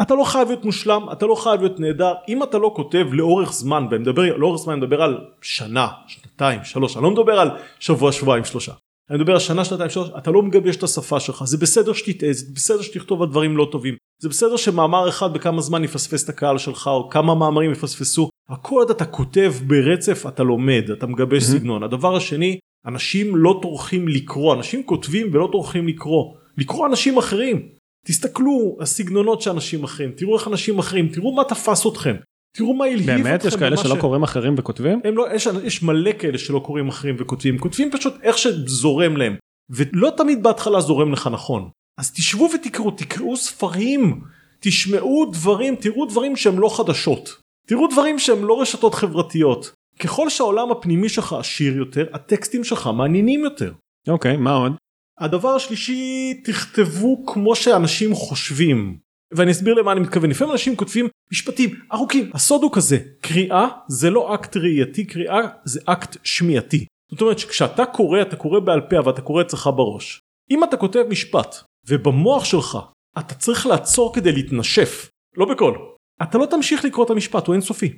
[0.02, 3.54] אתה לא חייב להיות מושלם אתה לא חייב להיות נהדר אם אתה לא כותב לאורך
[3.54, 7.50] זמן ואני מדבר לאורך זמן אני מדבר על שנה שנתיים שלוש אני לא מדבר על
[7.80, 8.74] שבוע שבועיים שלושה.
[9.10, 12.34] אני מדבר על שנה שנתיים שלוש אתה לא מגבש את השפה שלך זה בסדר שתטעה
[12.34, 16.30] זה בסדר שתכתוב על דברים לא טובים זה בסדר שמאמר אחד בכמה זמן יפספס את
[16.30, 21.44] הקהל שלך או כמה מאמרים יפספסו הכל עוד אתה כותב ברצף אתה לומד אתה מגבש
[21.44, 21.84] סגנון.
[21.84, 26.34] הדבר השני אנשים לא טורחים לקרוא אנשים כותבים ולא טורחים לקרוא.
[26.58, 27.70] לקרוא אנשים אחרים.
[28.06, 32.16] תסתכלו הסגנונות של אנשים אחרים תראו איך אנשים אחרים תראו מה תפס אתכם
[32.58, 33.24] תראו מה הלהיב אתכם.
[33.24, 35.00] באמת יש כאלה שלא ש- קוראים אחרים וכותבים?
[35.04, 37.58] הם לא, יש, יש מלא כאלה שלא קוראים אחרים וכותבים.
[37.58, 39.36] כותבים פשוט איך שזורם להם.
[39.70, 41.70] ולא תמיד בהתחלה זורם לך נכון.
[42.00, 44.22] אז תשבו ותקראו תקראו ספרים
[44.60, 47.30] תשמעו דברים תראו דברים שהם לא חדשות
[47.70, 49.72] תראו דברים שהם לא רשתות חברתיות.
[50.00, 53.74] ככל שהעולם הפנימי שלך עשיר יותר הטקסטים שלך מעניינים יותר.
[54.08, 54.72] אוקיי מה עוד?
[55.20, 58.98] הדבר השלישי תכתבו כמו שאנשים חושבים.
[59.34, 60.30] ואני אסביר למה אני מתכוון.
[60.30, 62.30] לפעמים אנשים כותבים משפטים ארוכים.
[62.34, 66.86] הסוד הוא כזה קריאה זה לא אקט ראייתי קריאה זה אקט שמיעתי.
[67.12, 70.20] זאת אומרת שכשאתה קורא אתה קורא בעל פה אבל אתה קורא אצלך בראש.
[70.52, 71.56] אם אתה כותב משפט
[71.88, 72.78] ובמוח שלך
[73.20, 75.10] אתה צריך לעצור כדי להתנשף.
[75.38, 77.94] לא בקול אתה לא תמשיך לקרוא את המשפט הוא אינסופי.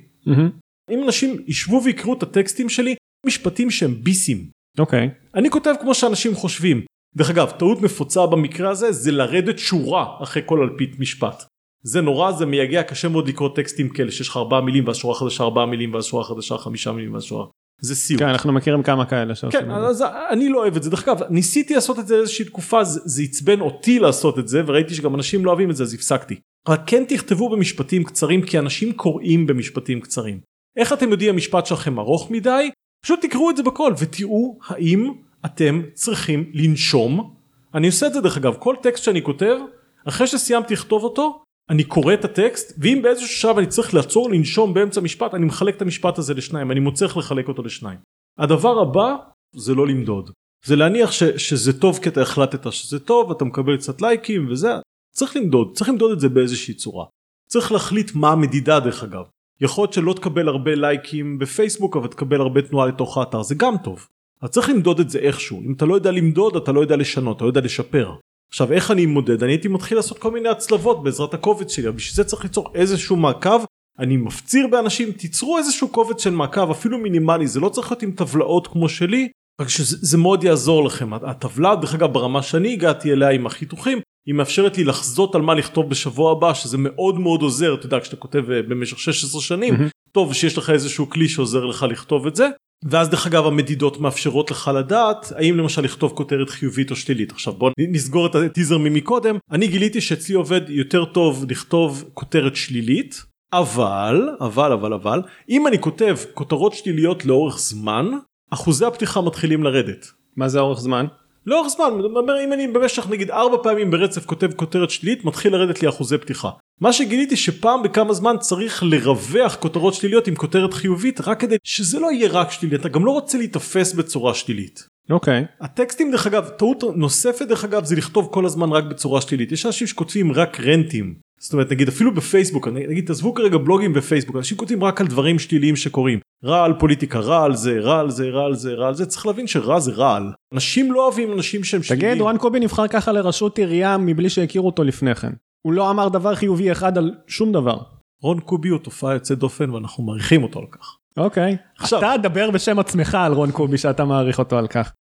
[0.90, 2.94] אם אנשים ישבו ויקראו את הטקסטים שלי
[3.26, 4.46] משפטים שהם ביסים
[4.78, 5.10] אוקיי.
[5.34, 6.82] אני כותב כמו שאנשים חושבים.
[7.16, 11.44] דרך אגב, טעות נפוצה במקרה הזה זה לרדת שורה אחרי כל אלפית משפט.
[11.82, 15.14] זה נורא, זה מייגע, קשה מאוד לקרוא טקסטים כאלה שיש לך ארבעה מילים ואז שורה
[15.14, 17.46] חדשה ארבעה מילים ואז שורה חדשה חמישה מילים ואז שורה.
[17.80, 18.22] זה סיוט.
[18.22, 19.86] כן אנחנו מכירים כמה כאלה שעושים כן, את זה.
[19.86, 20.90] אז אני לא אוהב את זה.
[20.90, 24.62] דרך אגב, ניסיתי לעשות את זה איזושהי תקופה, זה, זה עצבן אותי לעשות את זה,
[24.66, 26.40] וראיתי שגם אנשים לא אוהבים את זה, אז הפסקתי.
[26.68, 30.40] רק כן תכתבו במשפטים קצרים, כי אנשים קוראים במשפטים קצרים.
[30.76, 32.70] איך אתם יודעים המשפט שלכם ארוך מדי?
[33.04, 35.12] פשוט תקראו את זה בקול ותראו האם
[35.46, 37.34] אתם צריכים לנשום.
[37.74, 39.56] אני עושה את זה דרך אגב, כל טקסט שאני כותב,
[40.04, 44.74] אחרי שסיימתי לכתוב אותו, אני קורא את הטקסט ואם באיזשהו שלב אני צריך לעצור לנשום
[44.74, 47.98] באמצע משפט אני מחלק את המשפט הזה לשניים אני מוצא לחלק אותו לשניים.
[48.38, 49.16] הדבר הבא
[49.54, 50.30] זה לא למדוד
[50.64, 54.68] זה להניח ש, שזה טוב כי אתה החלטת שזה טוב אתה מקבל קצת לייקים וזה
[55.12, 57.04] צריך למדוד צריך למדוד את זה באיזושהי צורה.
[57.48, 59.24] צריך להחליט מה המדידה דרך אגב.
[59.60, 63.74] יכול להיות שלא תקבל הרבה לייקים בפייסבוק אבל תקבל הרבה תנועה לתוך האתר זה גם
[63.84, 64.06] טוב.
[64.40, 67.36] אז צריך למדוד את זה איכשהו אם אתה לא יודע למדוד אתה לא יודע לשנות
[67.36, 68.12] אתה לא יודע לשפר.
[68.50, 72.16] עכשיו איך אני מודד אני הייתי מתחיל לעשות כל מיני הצלבות בעזרת הקובץ שלי בשביל
[72.16, 73.64] זה צריך ליצור איזשהו מעקב
[73.98, 78.10] אני מפציר באנשים תיצרו איזשהו קובץ של מעקב אפילו מינימלי זה לא צריך להיות עם
[78.10, 79.28] טבלאות כמו שלי
[79.60, 84.34] רק שזה מאוד יעזור לכם הטבלה דרך אגב ברמה שאני הגעתי אליה עם החיתוכים היא
[84.34, 88.16] מאפשרת לי לחזות על מה לכתוב בשבוע הבא שזה מאוד מאוד עוזר אתה יודע כשאתה
[88.16, 90.12] כותב אה, במשך 16 שנים mm-hmm.
[90.12, 92.48] טוב שיש לך איזשהו כלי שעוזר לך לכתוב את זה
[92.84, 97.52] ואז דרך אגב המדידות מאפשרות לך לדעת האם למשל לכתוב כותרת חיובית או שלילית עכשיו
[97.52, 104.28] בוא נסגור את הטיזר ממקודם אני גיליתי שאצלי עובד יותר טוב לכתוב כותרת שלילית אבל
[104.40, 108.10] אבל אבל אבל אם אני כותב כותרות שליליות לאורך זמן
[108.50, 110.06] אחוזי הפתיחה מתחילים לרדת.
[110.36, 111.06] מה זה אורך זמן?
[111.46, 111.84] לאורך זמן,
[112.16, 116.18] אומר אם אני במשך נגיד ארבע פעמים ברצף כותב כותרת שלילית מתחיל לרדת לי אחוזי
[116.18, 116.50] פתיחה.
[116.80, 122.00] מה שגיליתי שפעם בכמה זמן צריך לרווח כותרות שליליות עם כותרת חיובית רק כדי שזה
[122.00, 124.86] לא יהיה רק שלילי אתה גם לא רוצה להיתפס בצורה שלילית.
[125.10, 125.42] אוקיי.
[125.42, 125.64] Okay.
[125.64, 129.66] הטקסטים דרך אגב טעות נוספת דרך אגב זה לכתוב כל הזמן רק בצורה שלילית יש
[129.66, 134.56] אנשים שכותבים רק רנטים זאת אומרת נגיד אפילו בפייסבוק נגיד תעזבו כרגע בלוגים בפייסבוק אנשים
[134.56, 138.28] כותבים רק על דברים שליליים שקורים רע על פוליטיקה רע על זה רע על זה
[138.28, 141.64] רע על זה רע על זה צריך להבין שרע זה רעל אנשים לא אוהבים אנשים
[141.64, 142.14] שהם שליליים.
[142.14, 145.32] תגיד רן קובי נבחר ככה לראשות עירייה מבלי שהכירו אותו לפני כן
[145.66, 147.78] הוא לא אמר דבר חיובי אחד על שום דבר.
[148.22, 150.96] רון קובי הוא תופעה יוצאת דופן ואנחנו מעריכים אותו על כך.
[151.16, 151.56] אוקיי.
[151.78, 154.92] עכשיו אתה דבר בשם עצמך על רון קובי שאתה מעריך אותו על כך.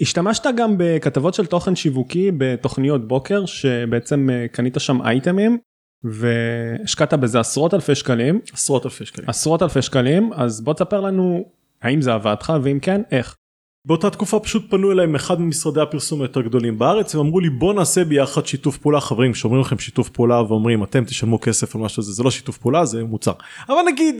[0.00, 5.58] השתמשת גם בכתבות של תוכן שיווקי בתוכניות בוקר שבעצם אה, קנית שם אייטמים
[6.04, 8.40] והשקעת בזה עשרות אלפי שקלים.
[8.52, 9.28] עשרות אלפי שקלים.
[9.28, 11.44] עשרות אלפי שקלים אז בוא תספר לנו
[11.82, 13.36] האם זה עבד לך ואם כן איך.
[13.86, 18.04] באותה תקופה פשוט פנו אליי מאחד ממשרדי הפרסום היותר גדולים בארץ ואמרו לי בוא נעשה
[18.04, 22.12] ביחד שיתוף פעולה חברים שאומרים לכם שיתוף פעולה ואומרים אתם תשלמו כסף על משהו הזה
[22.12, 23.32] זה לא שיתוף פעולה זה מוצר
[23.68, 24.14] אבל נגיד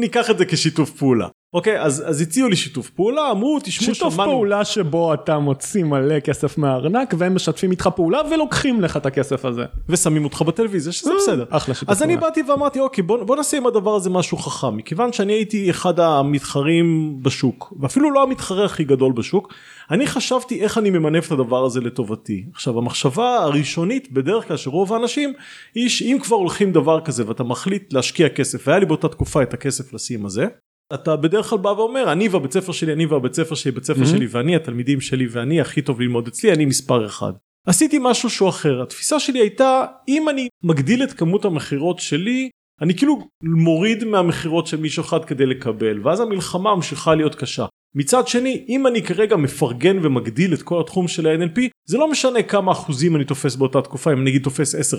[0.00, 4.14] ניקח את זה כשיתוף פעולה אוקיי אז אז הציעו לי שיתוף פעולה אמרו תשמעו שיתוף
[4.14, 4.26] שמנו...
[4.26, 9.44] פעולה שבו אתה מוציא מלא כסף מהארנק והם משתפים איתך פעולה ולוקחים לך את הכסף
[9.44, 9.64] הזה.
[9.88, 11.44] ושמים אותך בטלוויזיה שזה אה, בסדר.
[11.50, 14.76] אחלה שיתוף אז אני באתי ואמרתי אוקיי בוא, בוא נעשה עם הדבר הזה משהו חכם.
[14.76, 19.52] מכיוון שאני הייתי אחד המתחרים בשוק ואפילו לא המתחרה הכי גדול בשוק
[19.90, 22.44] אני חשבתי איך אני ממנף את הדבר הזה לטובתי.
[22.54, 25.32] עכשיו המחשבה הראשונית בדרך כלל שרוב האנשים
[25.74, 29.54] היא שאם כבר הולכים דבר כזה ואתה מחליט להשקיע כסף והיה לי באותה תקופה את
[29.54, 30.46] הכסף לשים הזה
[30.94, 34.02] אתה בדרך כלל בא ואומר אני והבית ספר שלי אני והבית ספר שלי בית ספר
[34.02, 34.06] mm-hmm.
[34.06, 37.32] שלי ואני התלמידים שלי ואני הכי טוב ללמוד אצלי אני מספר אחד.
[37.66, 42.50] עשיתי משהו שהוא אחר התפיסה שלי הייתה אם אני מגדיל את כמות המכירות שלי
[42.82, 47.66] אני כאילו מוריד מהמכירות של מישהו אחד כדי לקבל ואז המלחמה ממשיכה להיות קשה.
[47.94, 52.42] מצד שני אם אני כרגע מפרגן ומגדיל את כל התחום של ה-NLP זה לא משנה
[52.42, 54.94] כמה אחוזים אני תופס באותה תקופה אם נגיד תופס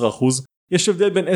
[0.00, 1.30] 10-15 אחוז יש הבדל בין 10-15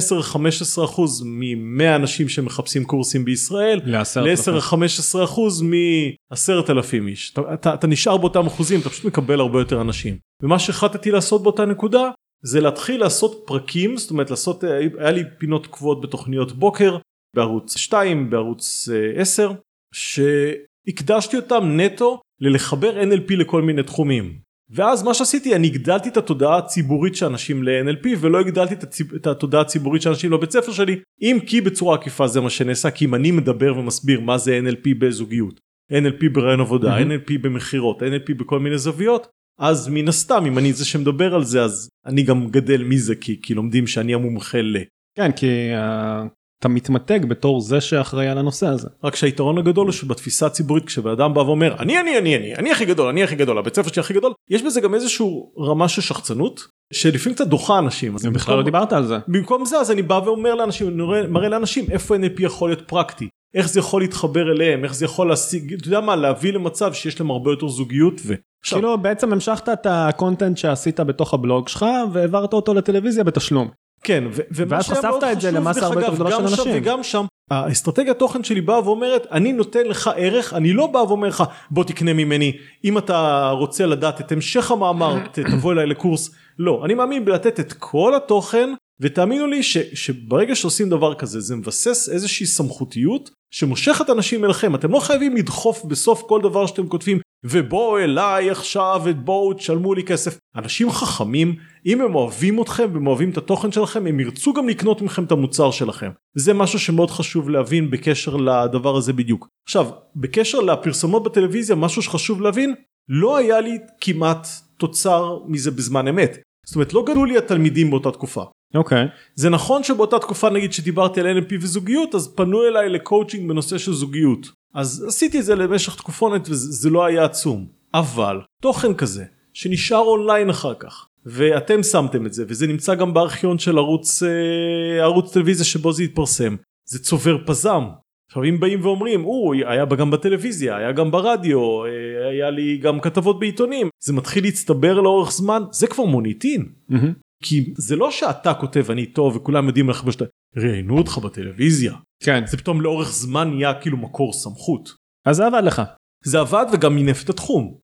[0.85, 7.31] אחוז מ-100 אנשים שמחפשים קורסים בישראל ל-10-15 אחוז מ-10 אלפים איש.
[7.33, 10.16] אתה, אתה, אתה נשאר באותם אחוזים אתה פשוט מקבל הרבה יותר אנשים.
[10.42, 12.11] ומה שהחלטתי לעשות באותה נקודה
[12.42, 14.64] זה להתחיל לעשות פרקים זאת אומרת לעשות
[14.99, 16.99] היה לי פינות קבועות בתוכניות בוקר
[17.37, 19.53] בערוץ 2 בערוץ 10
[19.94, 24.38] שהקדשתי אותם נטו ללחבר NLP לכל מיני תחומים
[24.70, 28.74] ואז מה שעשיתי אני הגדלתי את התודעה הציבורית של אנשים ל-NLP ולא הגדלתי
[29.16, 32.90] את, התודעה הציבורית של אנשים לבית ספר שלי אם כי בצורה עקיפה זה מה שנעשה
[32.90, 35.61] כי אם אני מדבר ומסביר מה זה NLP בזוגיות
[35.92, 37.02] NLP ברעיון עבודה mm-hmm.
[37.02, 39.26] NLP במכירות NLP בכל מיני זוויות
[39.59, 43.40] אז מן הסתם אם אני זה שמדבר על זה אז אני גם גדל מזה כי,
[43.42, 44.76] כי לומדים שאני המומחה ל...
[45.18, 46.29] כן כי uh,
[46.61, 48.88] אתה מתמתג בתור זה שאחראי על הנושא הזה.
[49.05, 52.73] רק שהיתרון הגדול הוא שבתפיסה הציבורית כשבן אדם בא ואומר אני אני אני אני אני
[52.73, 55.88] הכי גדול אני הכי גדול הבית ספר שלי הכי גדול יש בזה גם איזשהו רמה
[55.88, 58.14] של שחצנות שלפעמים קצת דוחה אנשים.
[58.14, 59.19] אז בכלל לא דיברת על זה.
[59.29, 60.97] במקום זה אז אני בא ואומר לאנשים
[61.29, 65.29] מראה לאנשים איפה NLP יכול להיות פרקטי איך זה יכול להתחבר אליהם איך זה יכול
[65.29, 68.21] להשיג אתה יודע מה להביא למצב שיש להם הרבה יותר זוגיות.
[68.27, 68.35] ו...
[68.64, 73.69] כאילו בעצם המשכת את הקונטנט שעשית בתוך הבלוג שלך והעברת אותו לטלוויזיה בתשלום.
[74.02, 76.72] כן, ואז חשפת את זה למסה הרבה יותר גדולה של אנשים.
[76.74, 81.28] וגם שם, האסטרטגיית תוכן שלי באה ואומרת, אני נותן לך ערך, אני לא בא ואומר
[81.28, 86.30] לך, בוא תקנה ממני, אם אתה רוצה לדעת את המשך המאמר, תבוא אליי לקורס.
[86.59, 91.56] לא, אני מאמין בלתת את כל התוכן, ותאמינו לי ש, שברגע שעושים דבר כזה, זה
[91.56, 94.74] מבסס איזושהי סמכותיות שמושכת אנשים אליכם.
[94.74, 100.04] אתם לא חייבים לדחוף בסוף כל דבר שאתם כותבים, ובואו אליי עכשיו ובואו תשלמו לי
[100.04, 100.38] כסף.
[100.56, 101.56] אנשים חכמים,
[101.87, 105.32] אם הם אוהבים אתכם והם אוהבים את התוכן שלכם, הם ירצו גם לקנות מכם את
[105.32, 106.11] המוצר שלכם.
[106.37, 109.48] זה משהו שמאוד חשוב להבין בקשר לדבר הזה בדיוק.
[109.68, 112.74] עכשיו, בקשר לפרסומות בטלוויזיה, משהו שחשוב להבין,
[113.09, 116.38] לא היה לי כמעט תוצר מזה בזמן אמת.
[116.66, 118.44] זאת אומרת, לא גדלו לי התלמידים באותה תקופה.
[118.76, 119.04] אוקיי.
[119.04, 119.08] Okay.
[119.34, 123.92] זה נכון שבאותה תקופה נגיד שדיברתי על NLP וזוגיות אז פנו אליי לקואוצ'ינג בנושא של
[123.92, 129.98] זוגיות אז עשיתי את זה למשך תקופונת וזה לא היה עצום אבל תוכן כזה שנשאר
[129.98, 135.32] אונליין אחר כך ואתם שמתם את זה וזה נמצא גם בארכיון של ערוץ אה, ערוץ
[135.32, 136.56] טלוויזיה שבו זה התפרסם
[136.88, 137.82] זה צובר פזם.
[138.30, 143.00] עכשיו אם באים ואומרים הוא היה גם בטלוויזיה היה גם ברדיו אה, היה לי גם
[143.00, 146.68] כתבות בעיתונים זה מתחיל להצטבר לאורך זמן זה כבר מוניטין.
[146.90, 147.25] Mm-hmm.
[147.42, 150.25] כי זה לא שאתה כותב אני טוב וכולם יודעים לך שאתה
[150.57, 154.90] ראיינו אותך בטלוויזיה כן זה פתאום לאורך זמן נהיה כאילו מקור סמכות.
[155.27, 155.83] אז זה עבד לך.
[156.25, 157.79] זה עבד וגם מינף את התחום.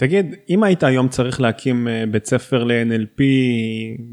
[0.00, 3.22] תגיד אם היית היום צריך להקים אה, בית ספר ל-NLP,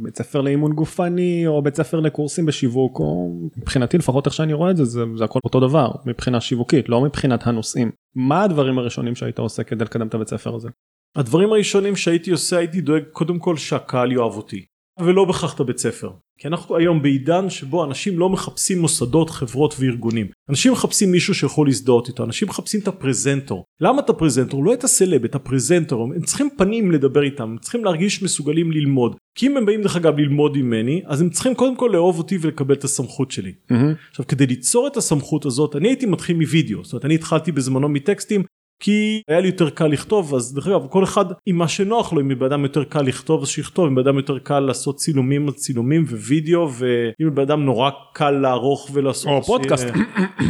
[0.04, 4.72] בית ספר לאימון גופני או בית ספר לקורסים בשיווק או מבחינתי לפחות איך שאני רואה
[4.72, 9.15] את זה זה, זה הכל אותו דבר מבחינה שיווקית לא מבחינת הנושאים מה הדברים הראשונים
[9.15, 10.70] שהיית עושה כדי לקדם את הבית ספר הזה.
[11.15, 14.65] הדברים הראשונים שהייתי עושה הייתי דואג קודם כל שהקהל יאהב אותי
[15.00, 16.10] ולא בכך את הבית ספר.
[16.40, 20.28] כי אנחנו היום בעידן שבו אנשים לא מחפשים מוסדות חברות וארגונים.
[20.50, 23.66] אנשים מחפשים מישהו שיכול להזדהות איתו אנשים מחפשים את הפרזנטור.
[23.82, 24.64] למה את הפרזנטור?
[24.64, 26.04] לא את הסלב את הפרזנטור.
[26.04, 29.16] הם צריכים פנים לדבר איתם הם צריכים להרגיש מסוגלים ללמוד.
[29.36, 32.38] כי אם הם באים דרך אגב ללמוד ממני אז הם צריכים קודם כל לאהוב אותי
[32.42, 33.52] ולקבל את הסמכות שלי.
[33.72, 33.76] mm-hmm.
[34.10, 36.84] עכשיו כדי ליצור את הסמכות הזאת אני הייתי מתחיל מווידאו.
[36.84, 38.44] זאת אומרת אני התחלתי בזמנו מטקסטים
[38.80, 42.22] כי היה לי יותר קל לכתוב אז דרך אגב כל אחד עם מה שנוח לו
[42.22, 45.48] אם לבן אדם יותר קל לכתוב אז שיכתוב אם לבן אדם יותר קל לעשות צילומים
[45.48, 49.88] על צילומים ווידאו ואם לבן אדם נורא קל לערוך ולעשות או פודקאסט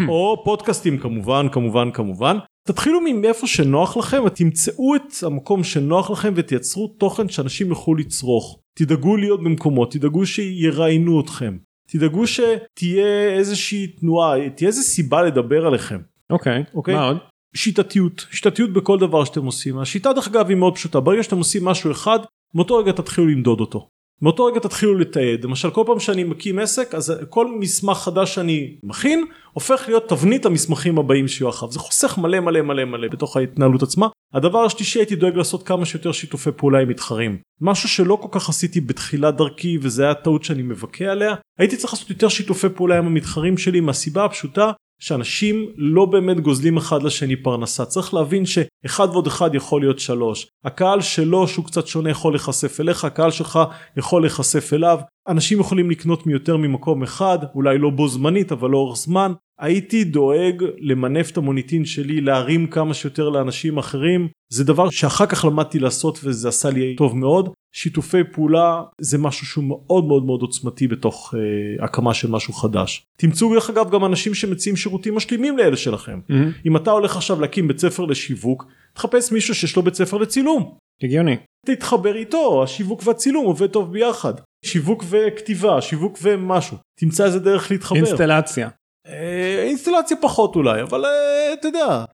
[0.07, 2.37] או פודקאסטים כמובן כמובן כמובן
[2.67, 9.17] תתחילו מאיפה שנוח לכם ותמצאו את המקום שנוח לכם ותייצרו תוכן שאנשים יוכלו לצרוך תדאגו
[9.17, 11.57] להיות במקומות תדאגו שיראיינו אתכם
[11.91, 15.99] תדאגו שתהיה איזושהי תנועה תהיה איזה סיבה לדבר עליכם.
[16.29, 16.95] אוקיי, okay, אוקיי?
[16.95, 17.17] מה עוד?
[17.55, 19.79] שיטתיות שיטתיות בכל דבר שאתם עושים.
[19.79, 20.99] השיטה דרך אגב היא מאוד פשוטה.
[20.99, 22.19] ברגע שאתם עושים משהו אחד
[22.55, 23.87] מאותו רגע תתחילו למדוד אותו.
[24.21, 25.43] מאותו רגע תתחילו לתעד.
[25.43, 30.45] למשל כל פעם שאני מקים עסק אז כל מסמך חדש שאני מכין הופך להיות תבנית
[30.45, 31.71] המסמכים הבאים שיהיו אחריו.
[31.71, 34.07] זה חוסך מלא מלא מלא מלא בתוך ההתנהלות עצמה.
[34.33, 37.37] הדבר השלישי הייתי דואג לעשות כמה שיותר שיתופי פעולה עם מתחרים.
[37.61, 41.35] משהו שלא כל כך עשיתי בתחילת דרכי וזה היה טעות שאני מבכה עליה.
[41.59, 46.77] הייתי צריך לעשות יותר שיתופי פעולה עם המתחרים שלי מהסיבה הפשוטה שאנשים לא באמת גוזלים
[46.77, 47.85] אחד לשני פרנסה.
[47.85, 50.47] צריך להבין שאחד ועוד אחד יכול להיות שלוש.
[50.65, 53.59] הקהל שלו שהוא קצת שונה יכול להיחשף אליך הקהל שלך
[53.97, 58.97] יכול להיחשף אליו אנשים יכולים לקנות מיותר ממקום אחד אולי לא בו זמנית אבל לאורך
[58.97, 65.25] זמן הייתי דואג למנף את המוניטין שלי להרים כמה שיותר לאנשים אחרים זה דבר שאחר
[65.25, 70.25] כך למדתי לעשות וזה עשה לי טוב מאוד שיתופי פעולה זה משהו שהוא מאוד מאוד
[70.25, 73.05] מאוד עוצמתי בתוך אה, הקמה של משהו חדש.
[73.17, 76.19] תמצאו דרך אגב גם אנשים שמציעים שירותים משלימים לאלה שלכם.
[76.29, 76.67] Mm-hmm.
[76.67, 80.75] אם אתה הולך עכשיו להקים בית ספר לשיווק תחפש מישהו שיש לו בית ספר לצילום.
[81.03, 81.35] הגיוני.
[81.65, 84.33] תתחבר איתו השיווק והצילום עובד טוב ביחד.
[84.65, 87.97] שיווק וכתיבה שיווק ומשהו תמצא איזה דרך להתחבר.
[87.97, 88.69] אינסטלציה.
[89.07, 92.05] אה, אינסטלציה פחות אולי אבל אה, אתה יודע.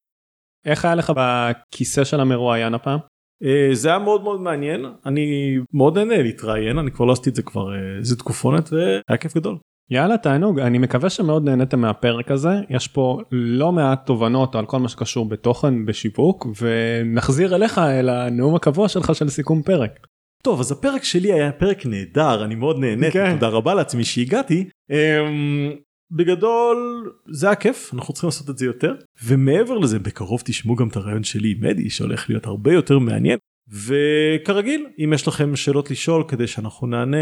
[0.66, 3.00] איך היה לך בכיסא של המרואיין הפעם?
[3.44, 7.36] אה, זה היה מאוד מאוד מעניין אני מאוד נהנה להתראיין אני כבר לא עשיתי את
[7.36, 7.68] זה כבר
[8.00, 9.58] איזה תקופונת והיה כיף גדול.
[9.92, 14.80] יאללה תענוג אני מקווה שמאוד נהניתם מהפרק הזה יש פה לא מעט תובנות על כל
[14.80, 20.08] מה שקשור בתוכן בשיווק ונחזיר אליך אל הנאום הקבוע שלך של סיכום פרק.
[20.46, 23.34] טוב אז הפרק שלי היה פרק נהדר אני מאוד נהניתי כן.
[23.34, 24.70] תודה רבה לעצמי שהגעתי.
[24.90, 25.72] אמ,
[26.12, 28.96] בגדול זה היה כיף אנחנו צריכים לעשות את זה יותר.
[29.24, 33.38] ומעבר לזה בקרוב תשמעו גם את הרעיון שלי עם מדי שהולך להיות הרבה יותר מעניין.
[33.70, 37.18] וכרגיל אם יש לכם שאלות לשאול כדי שאנחנו נענה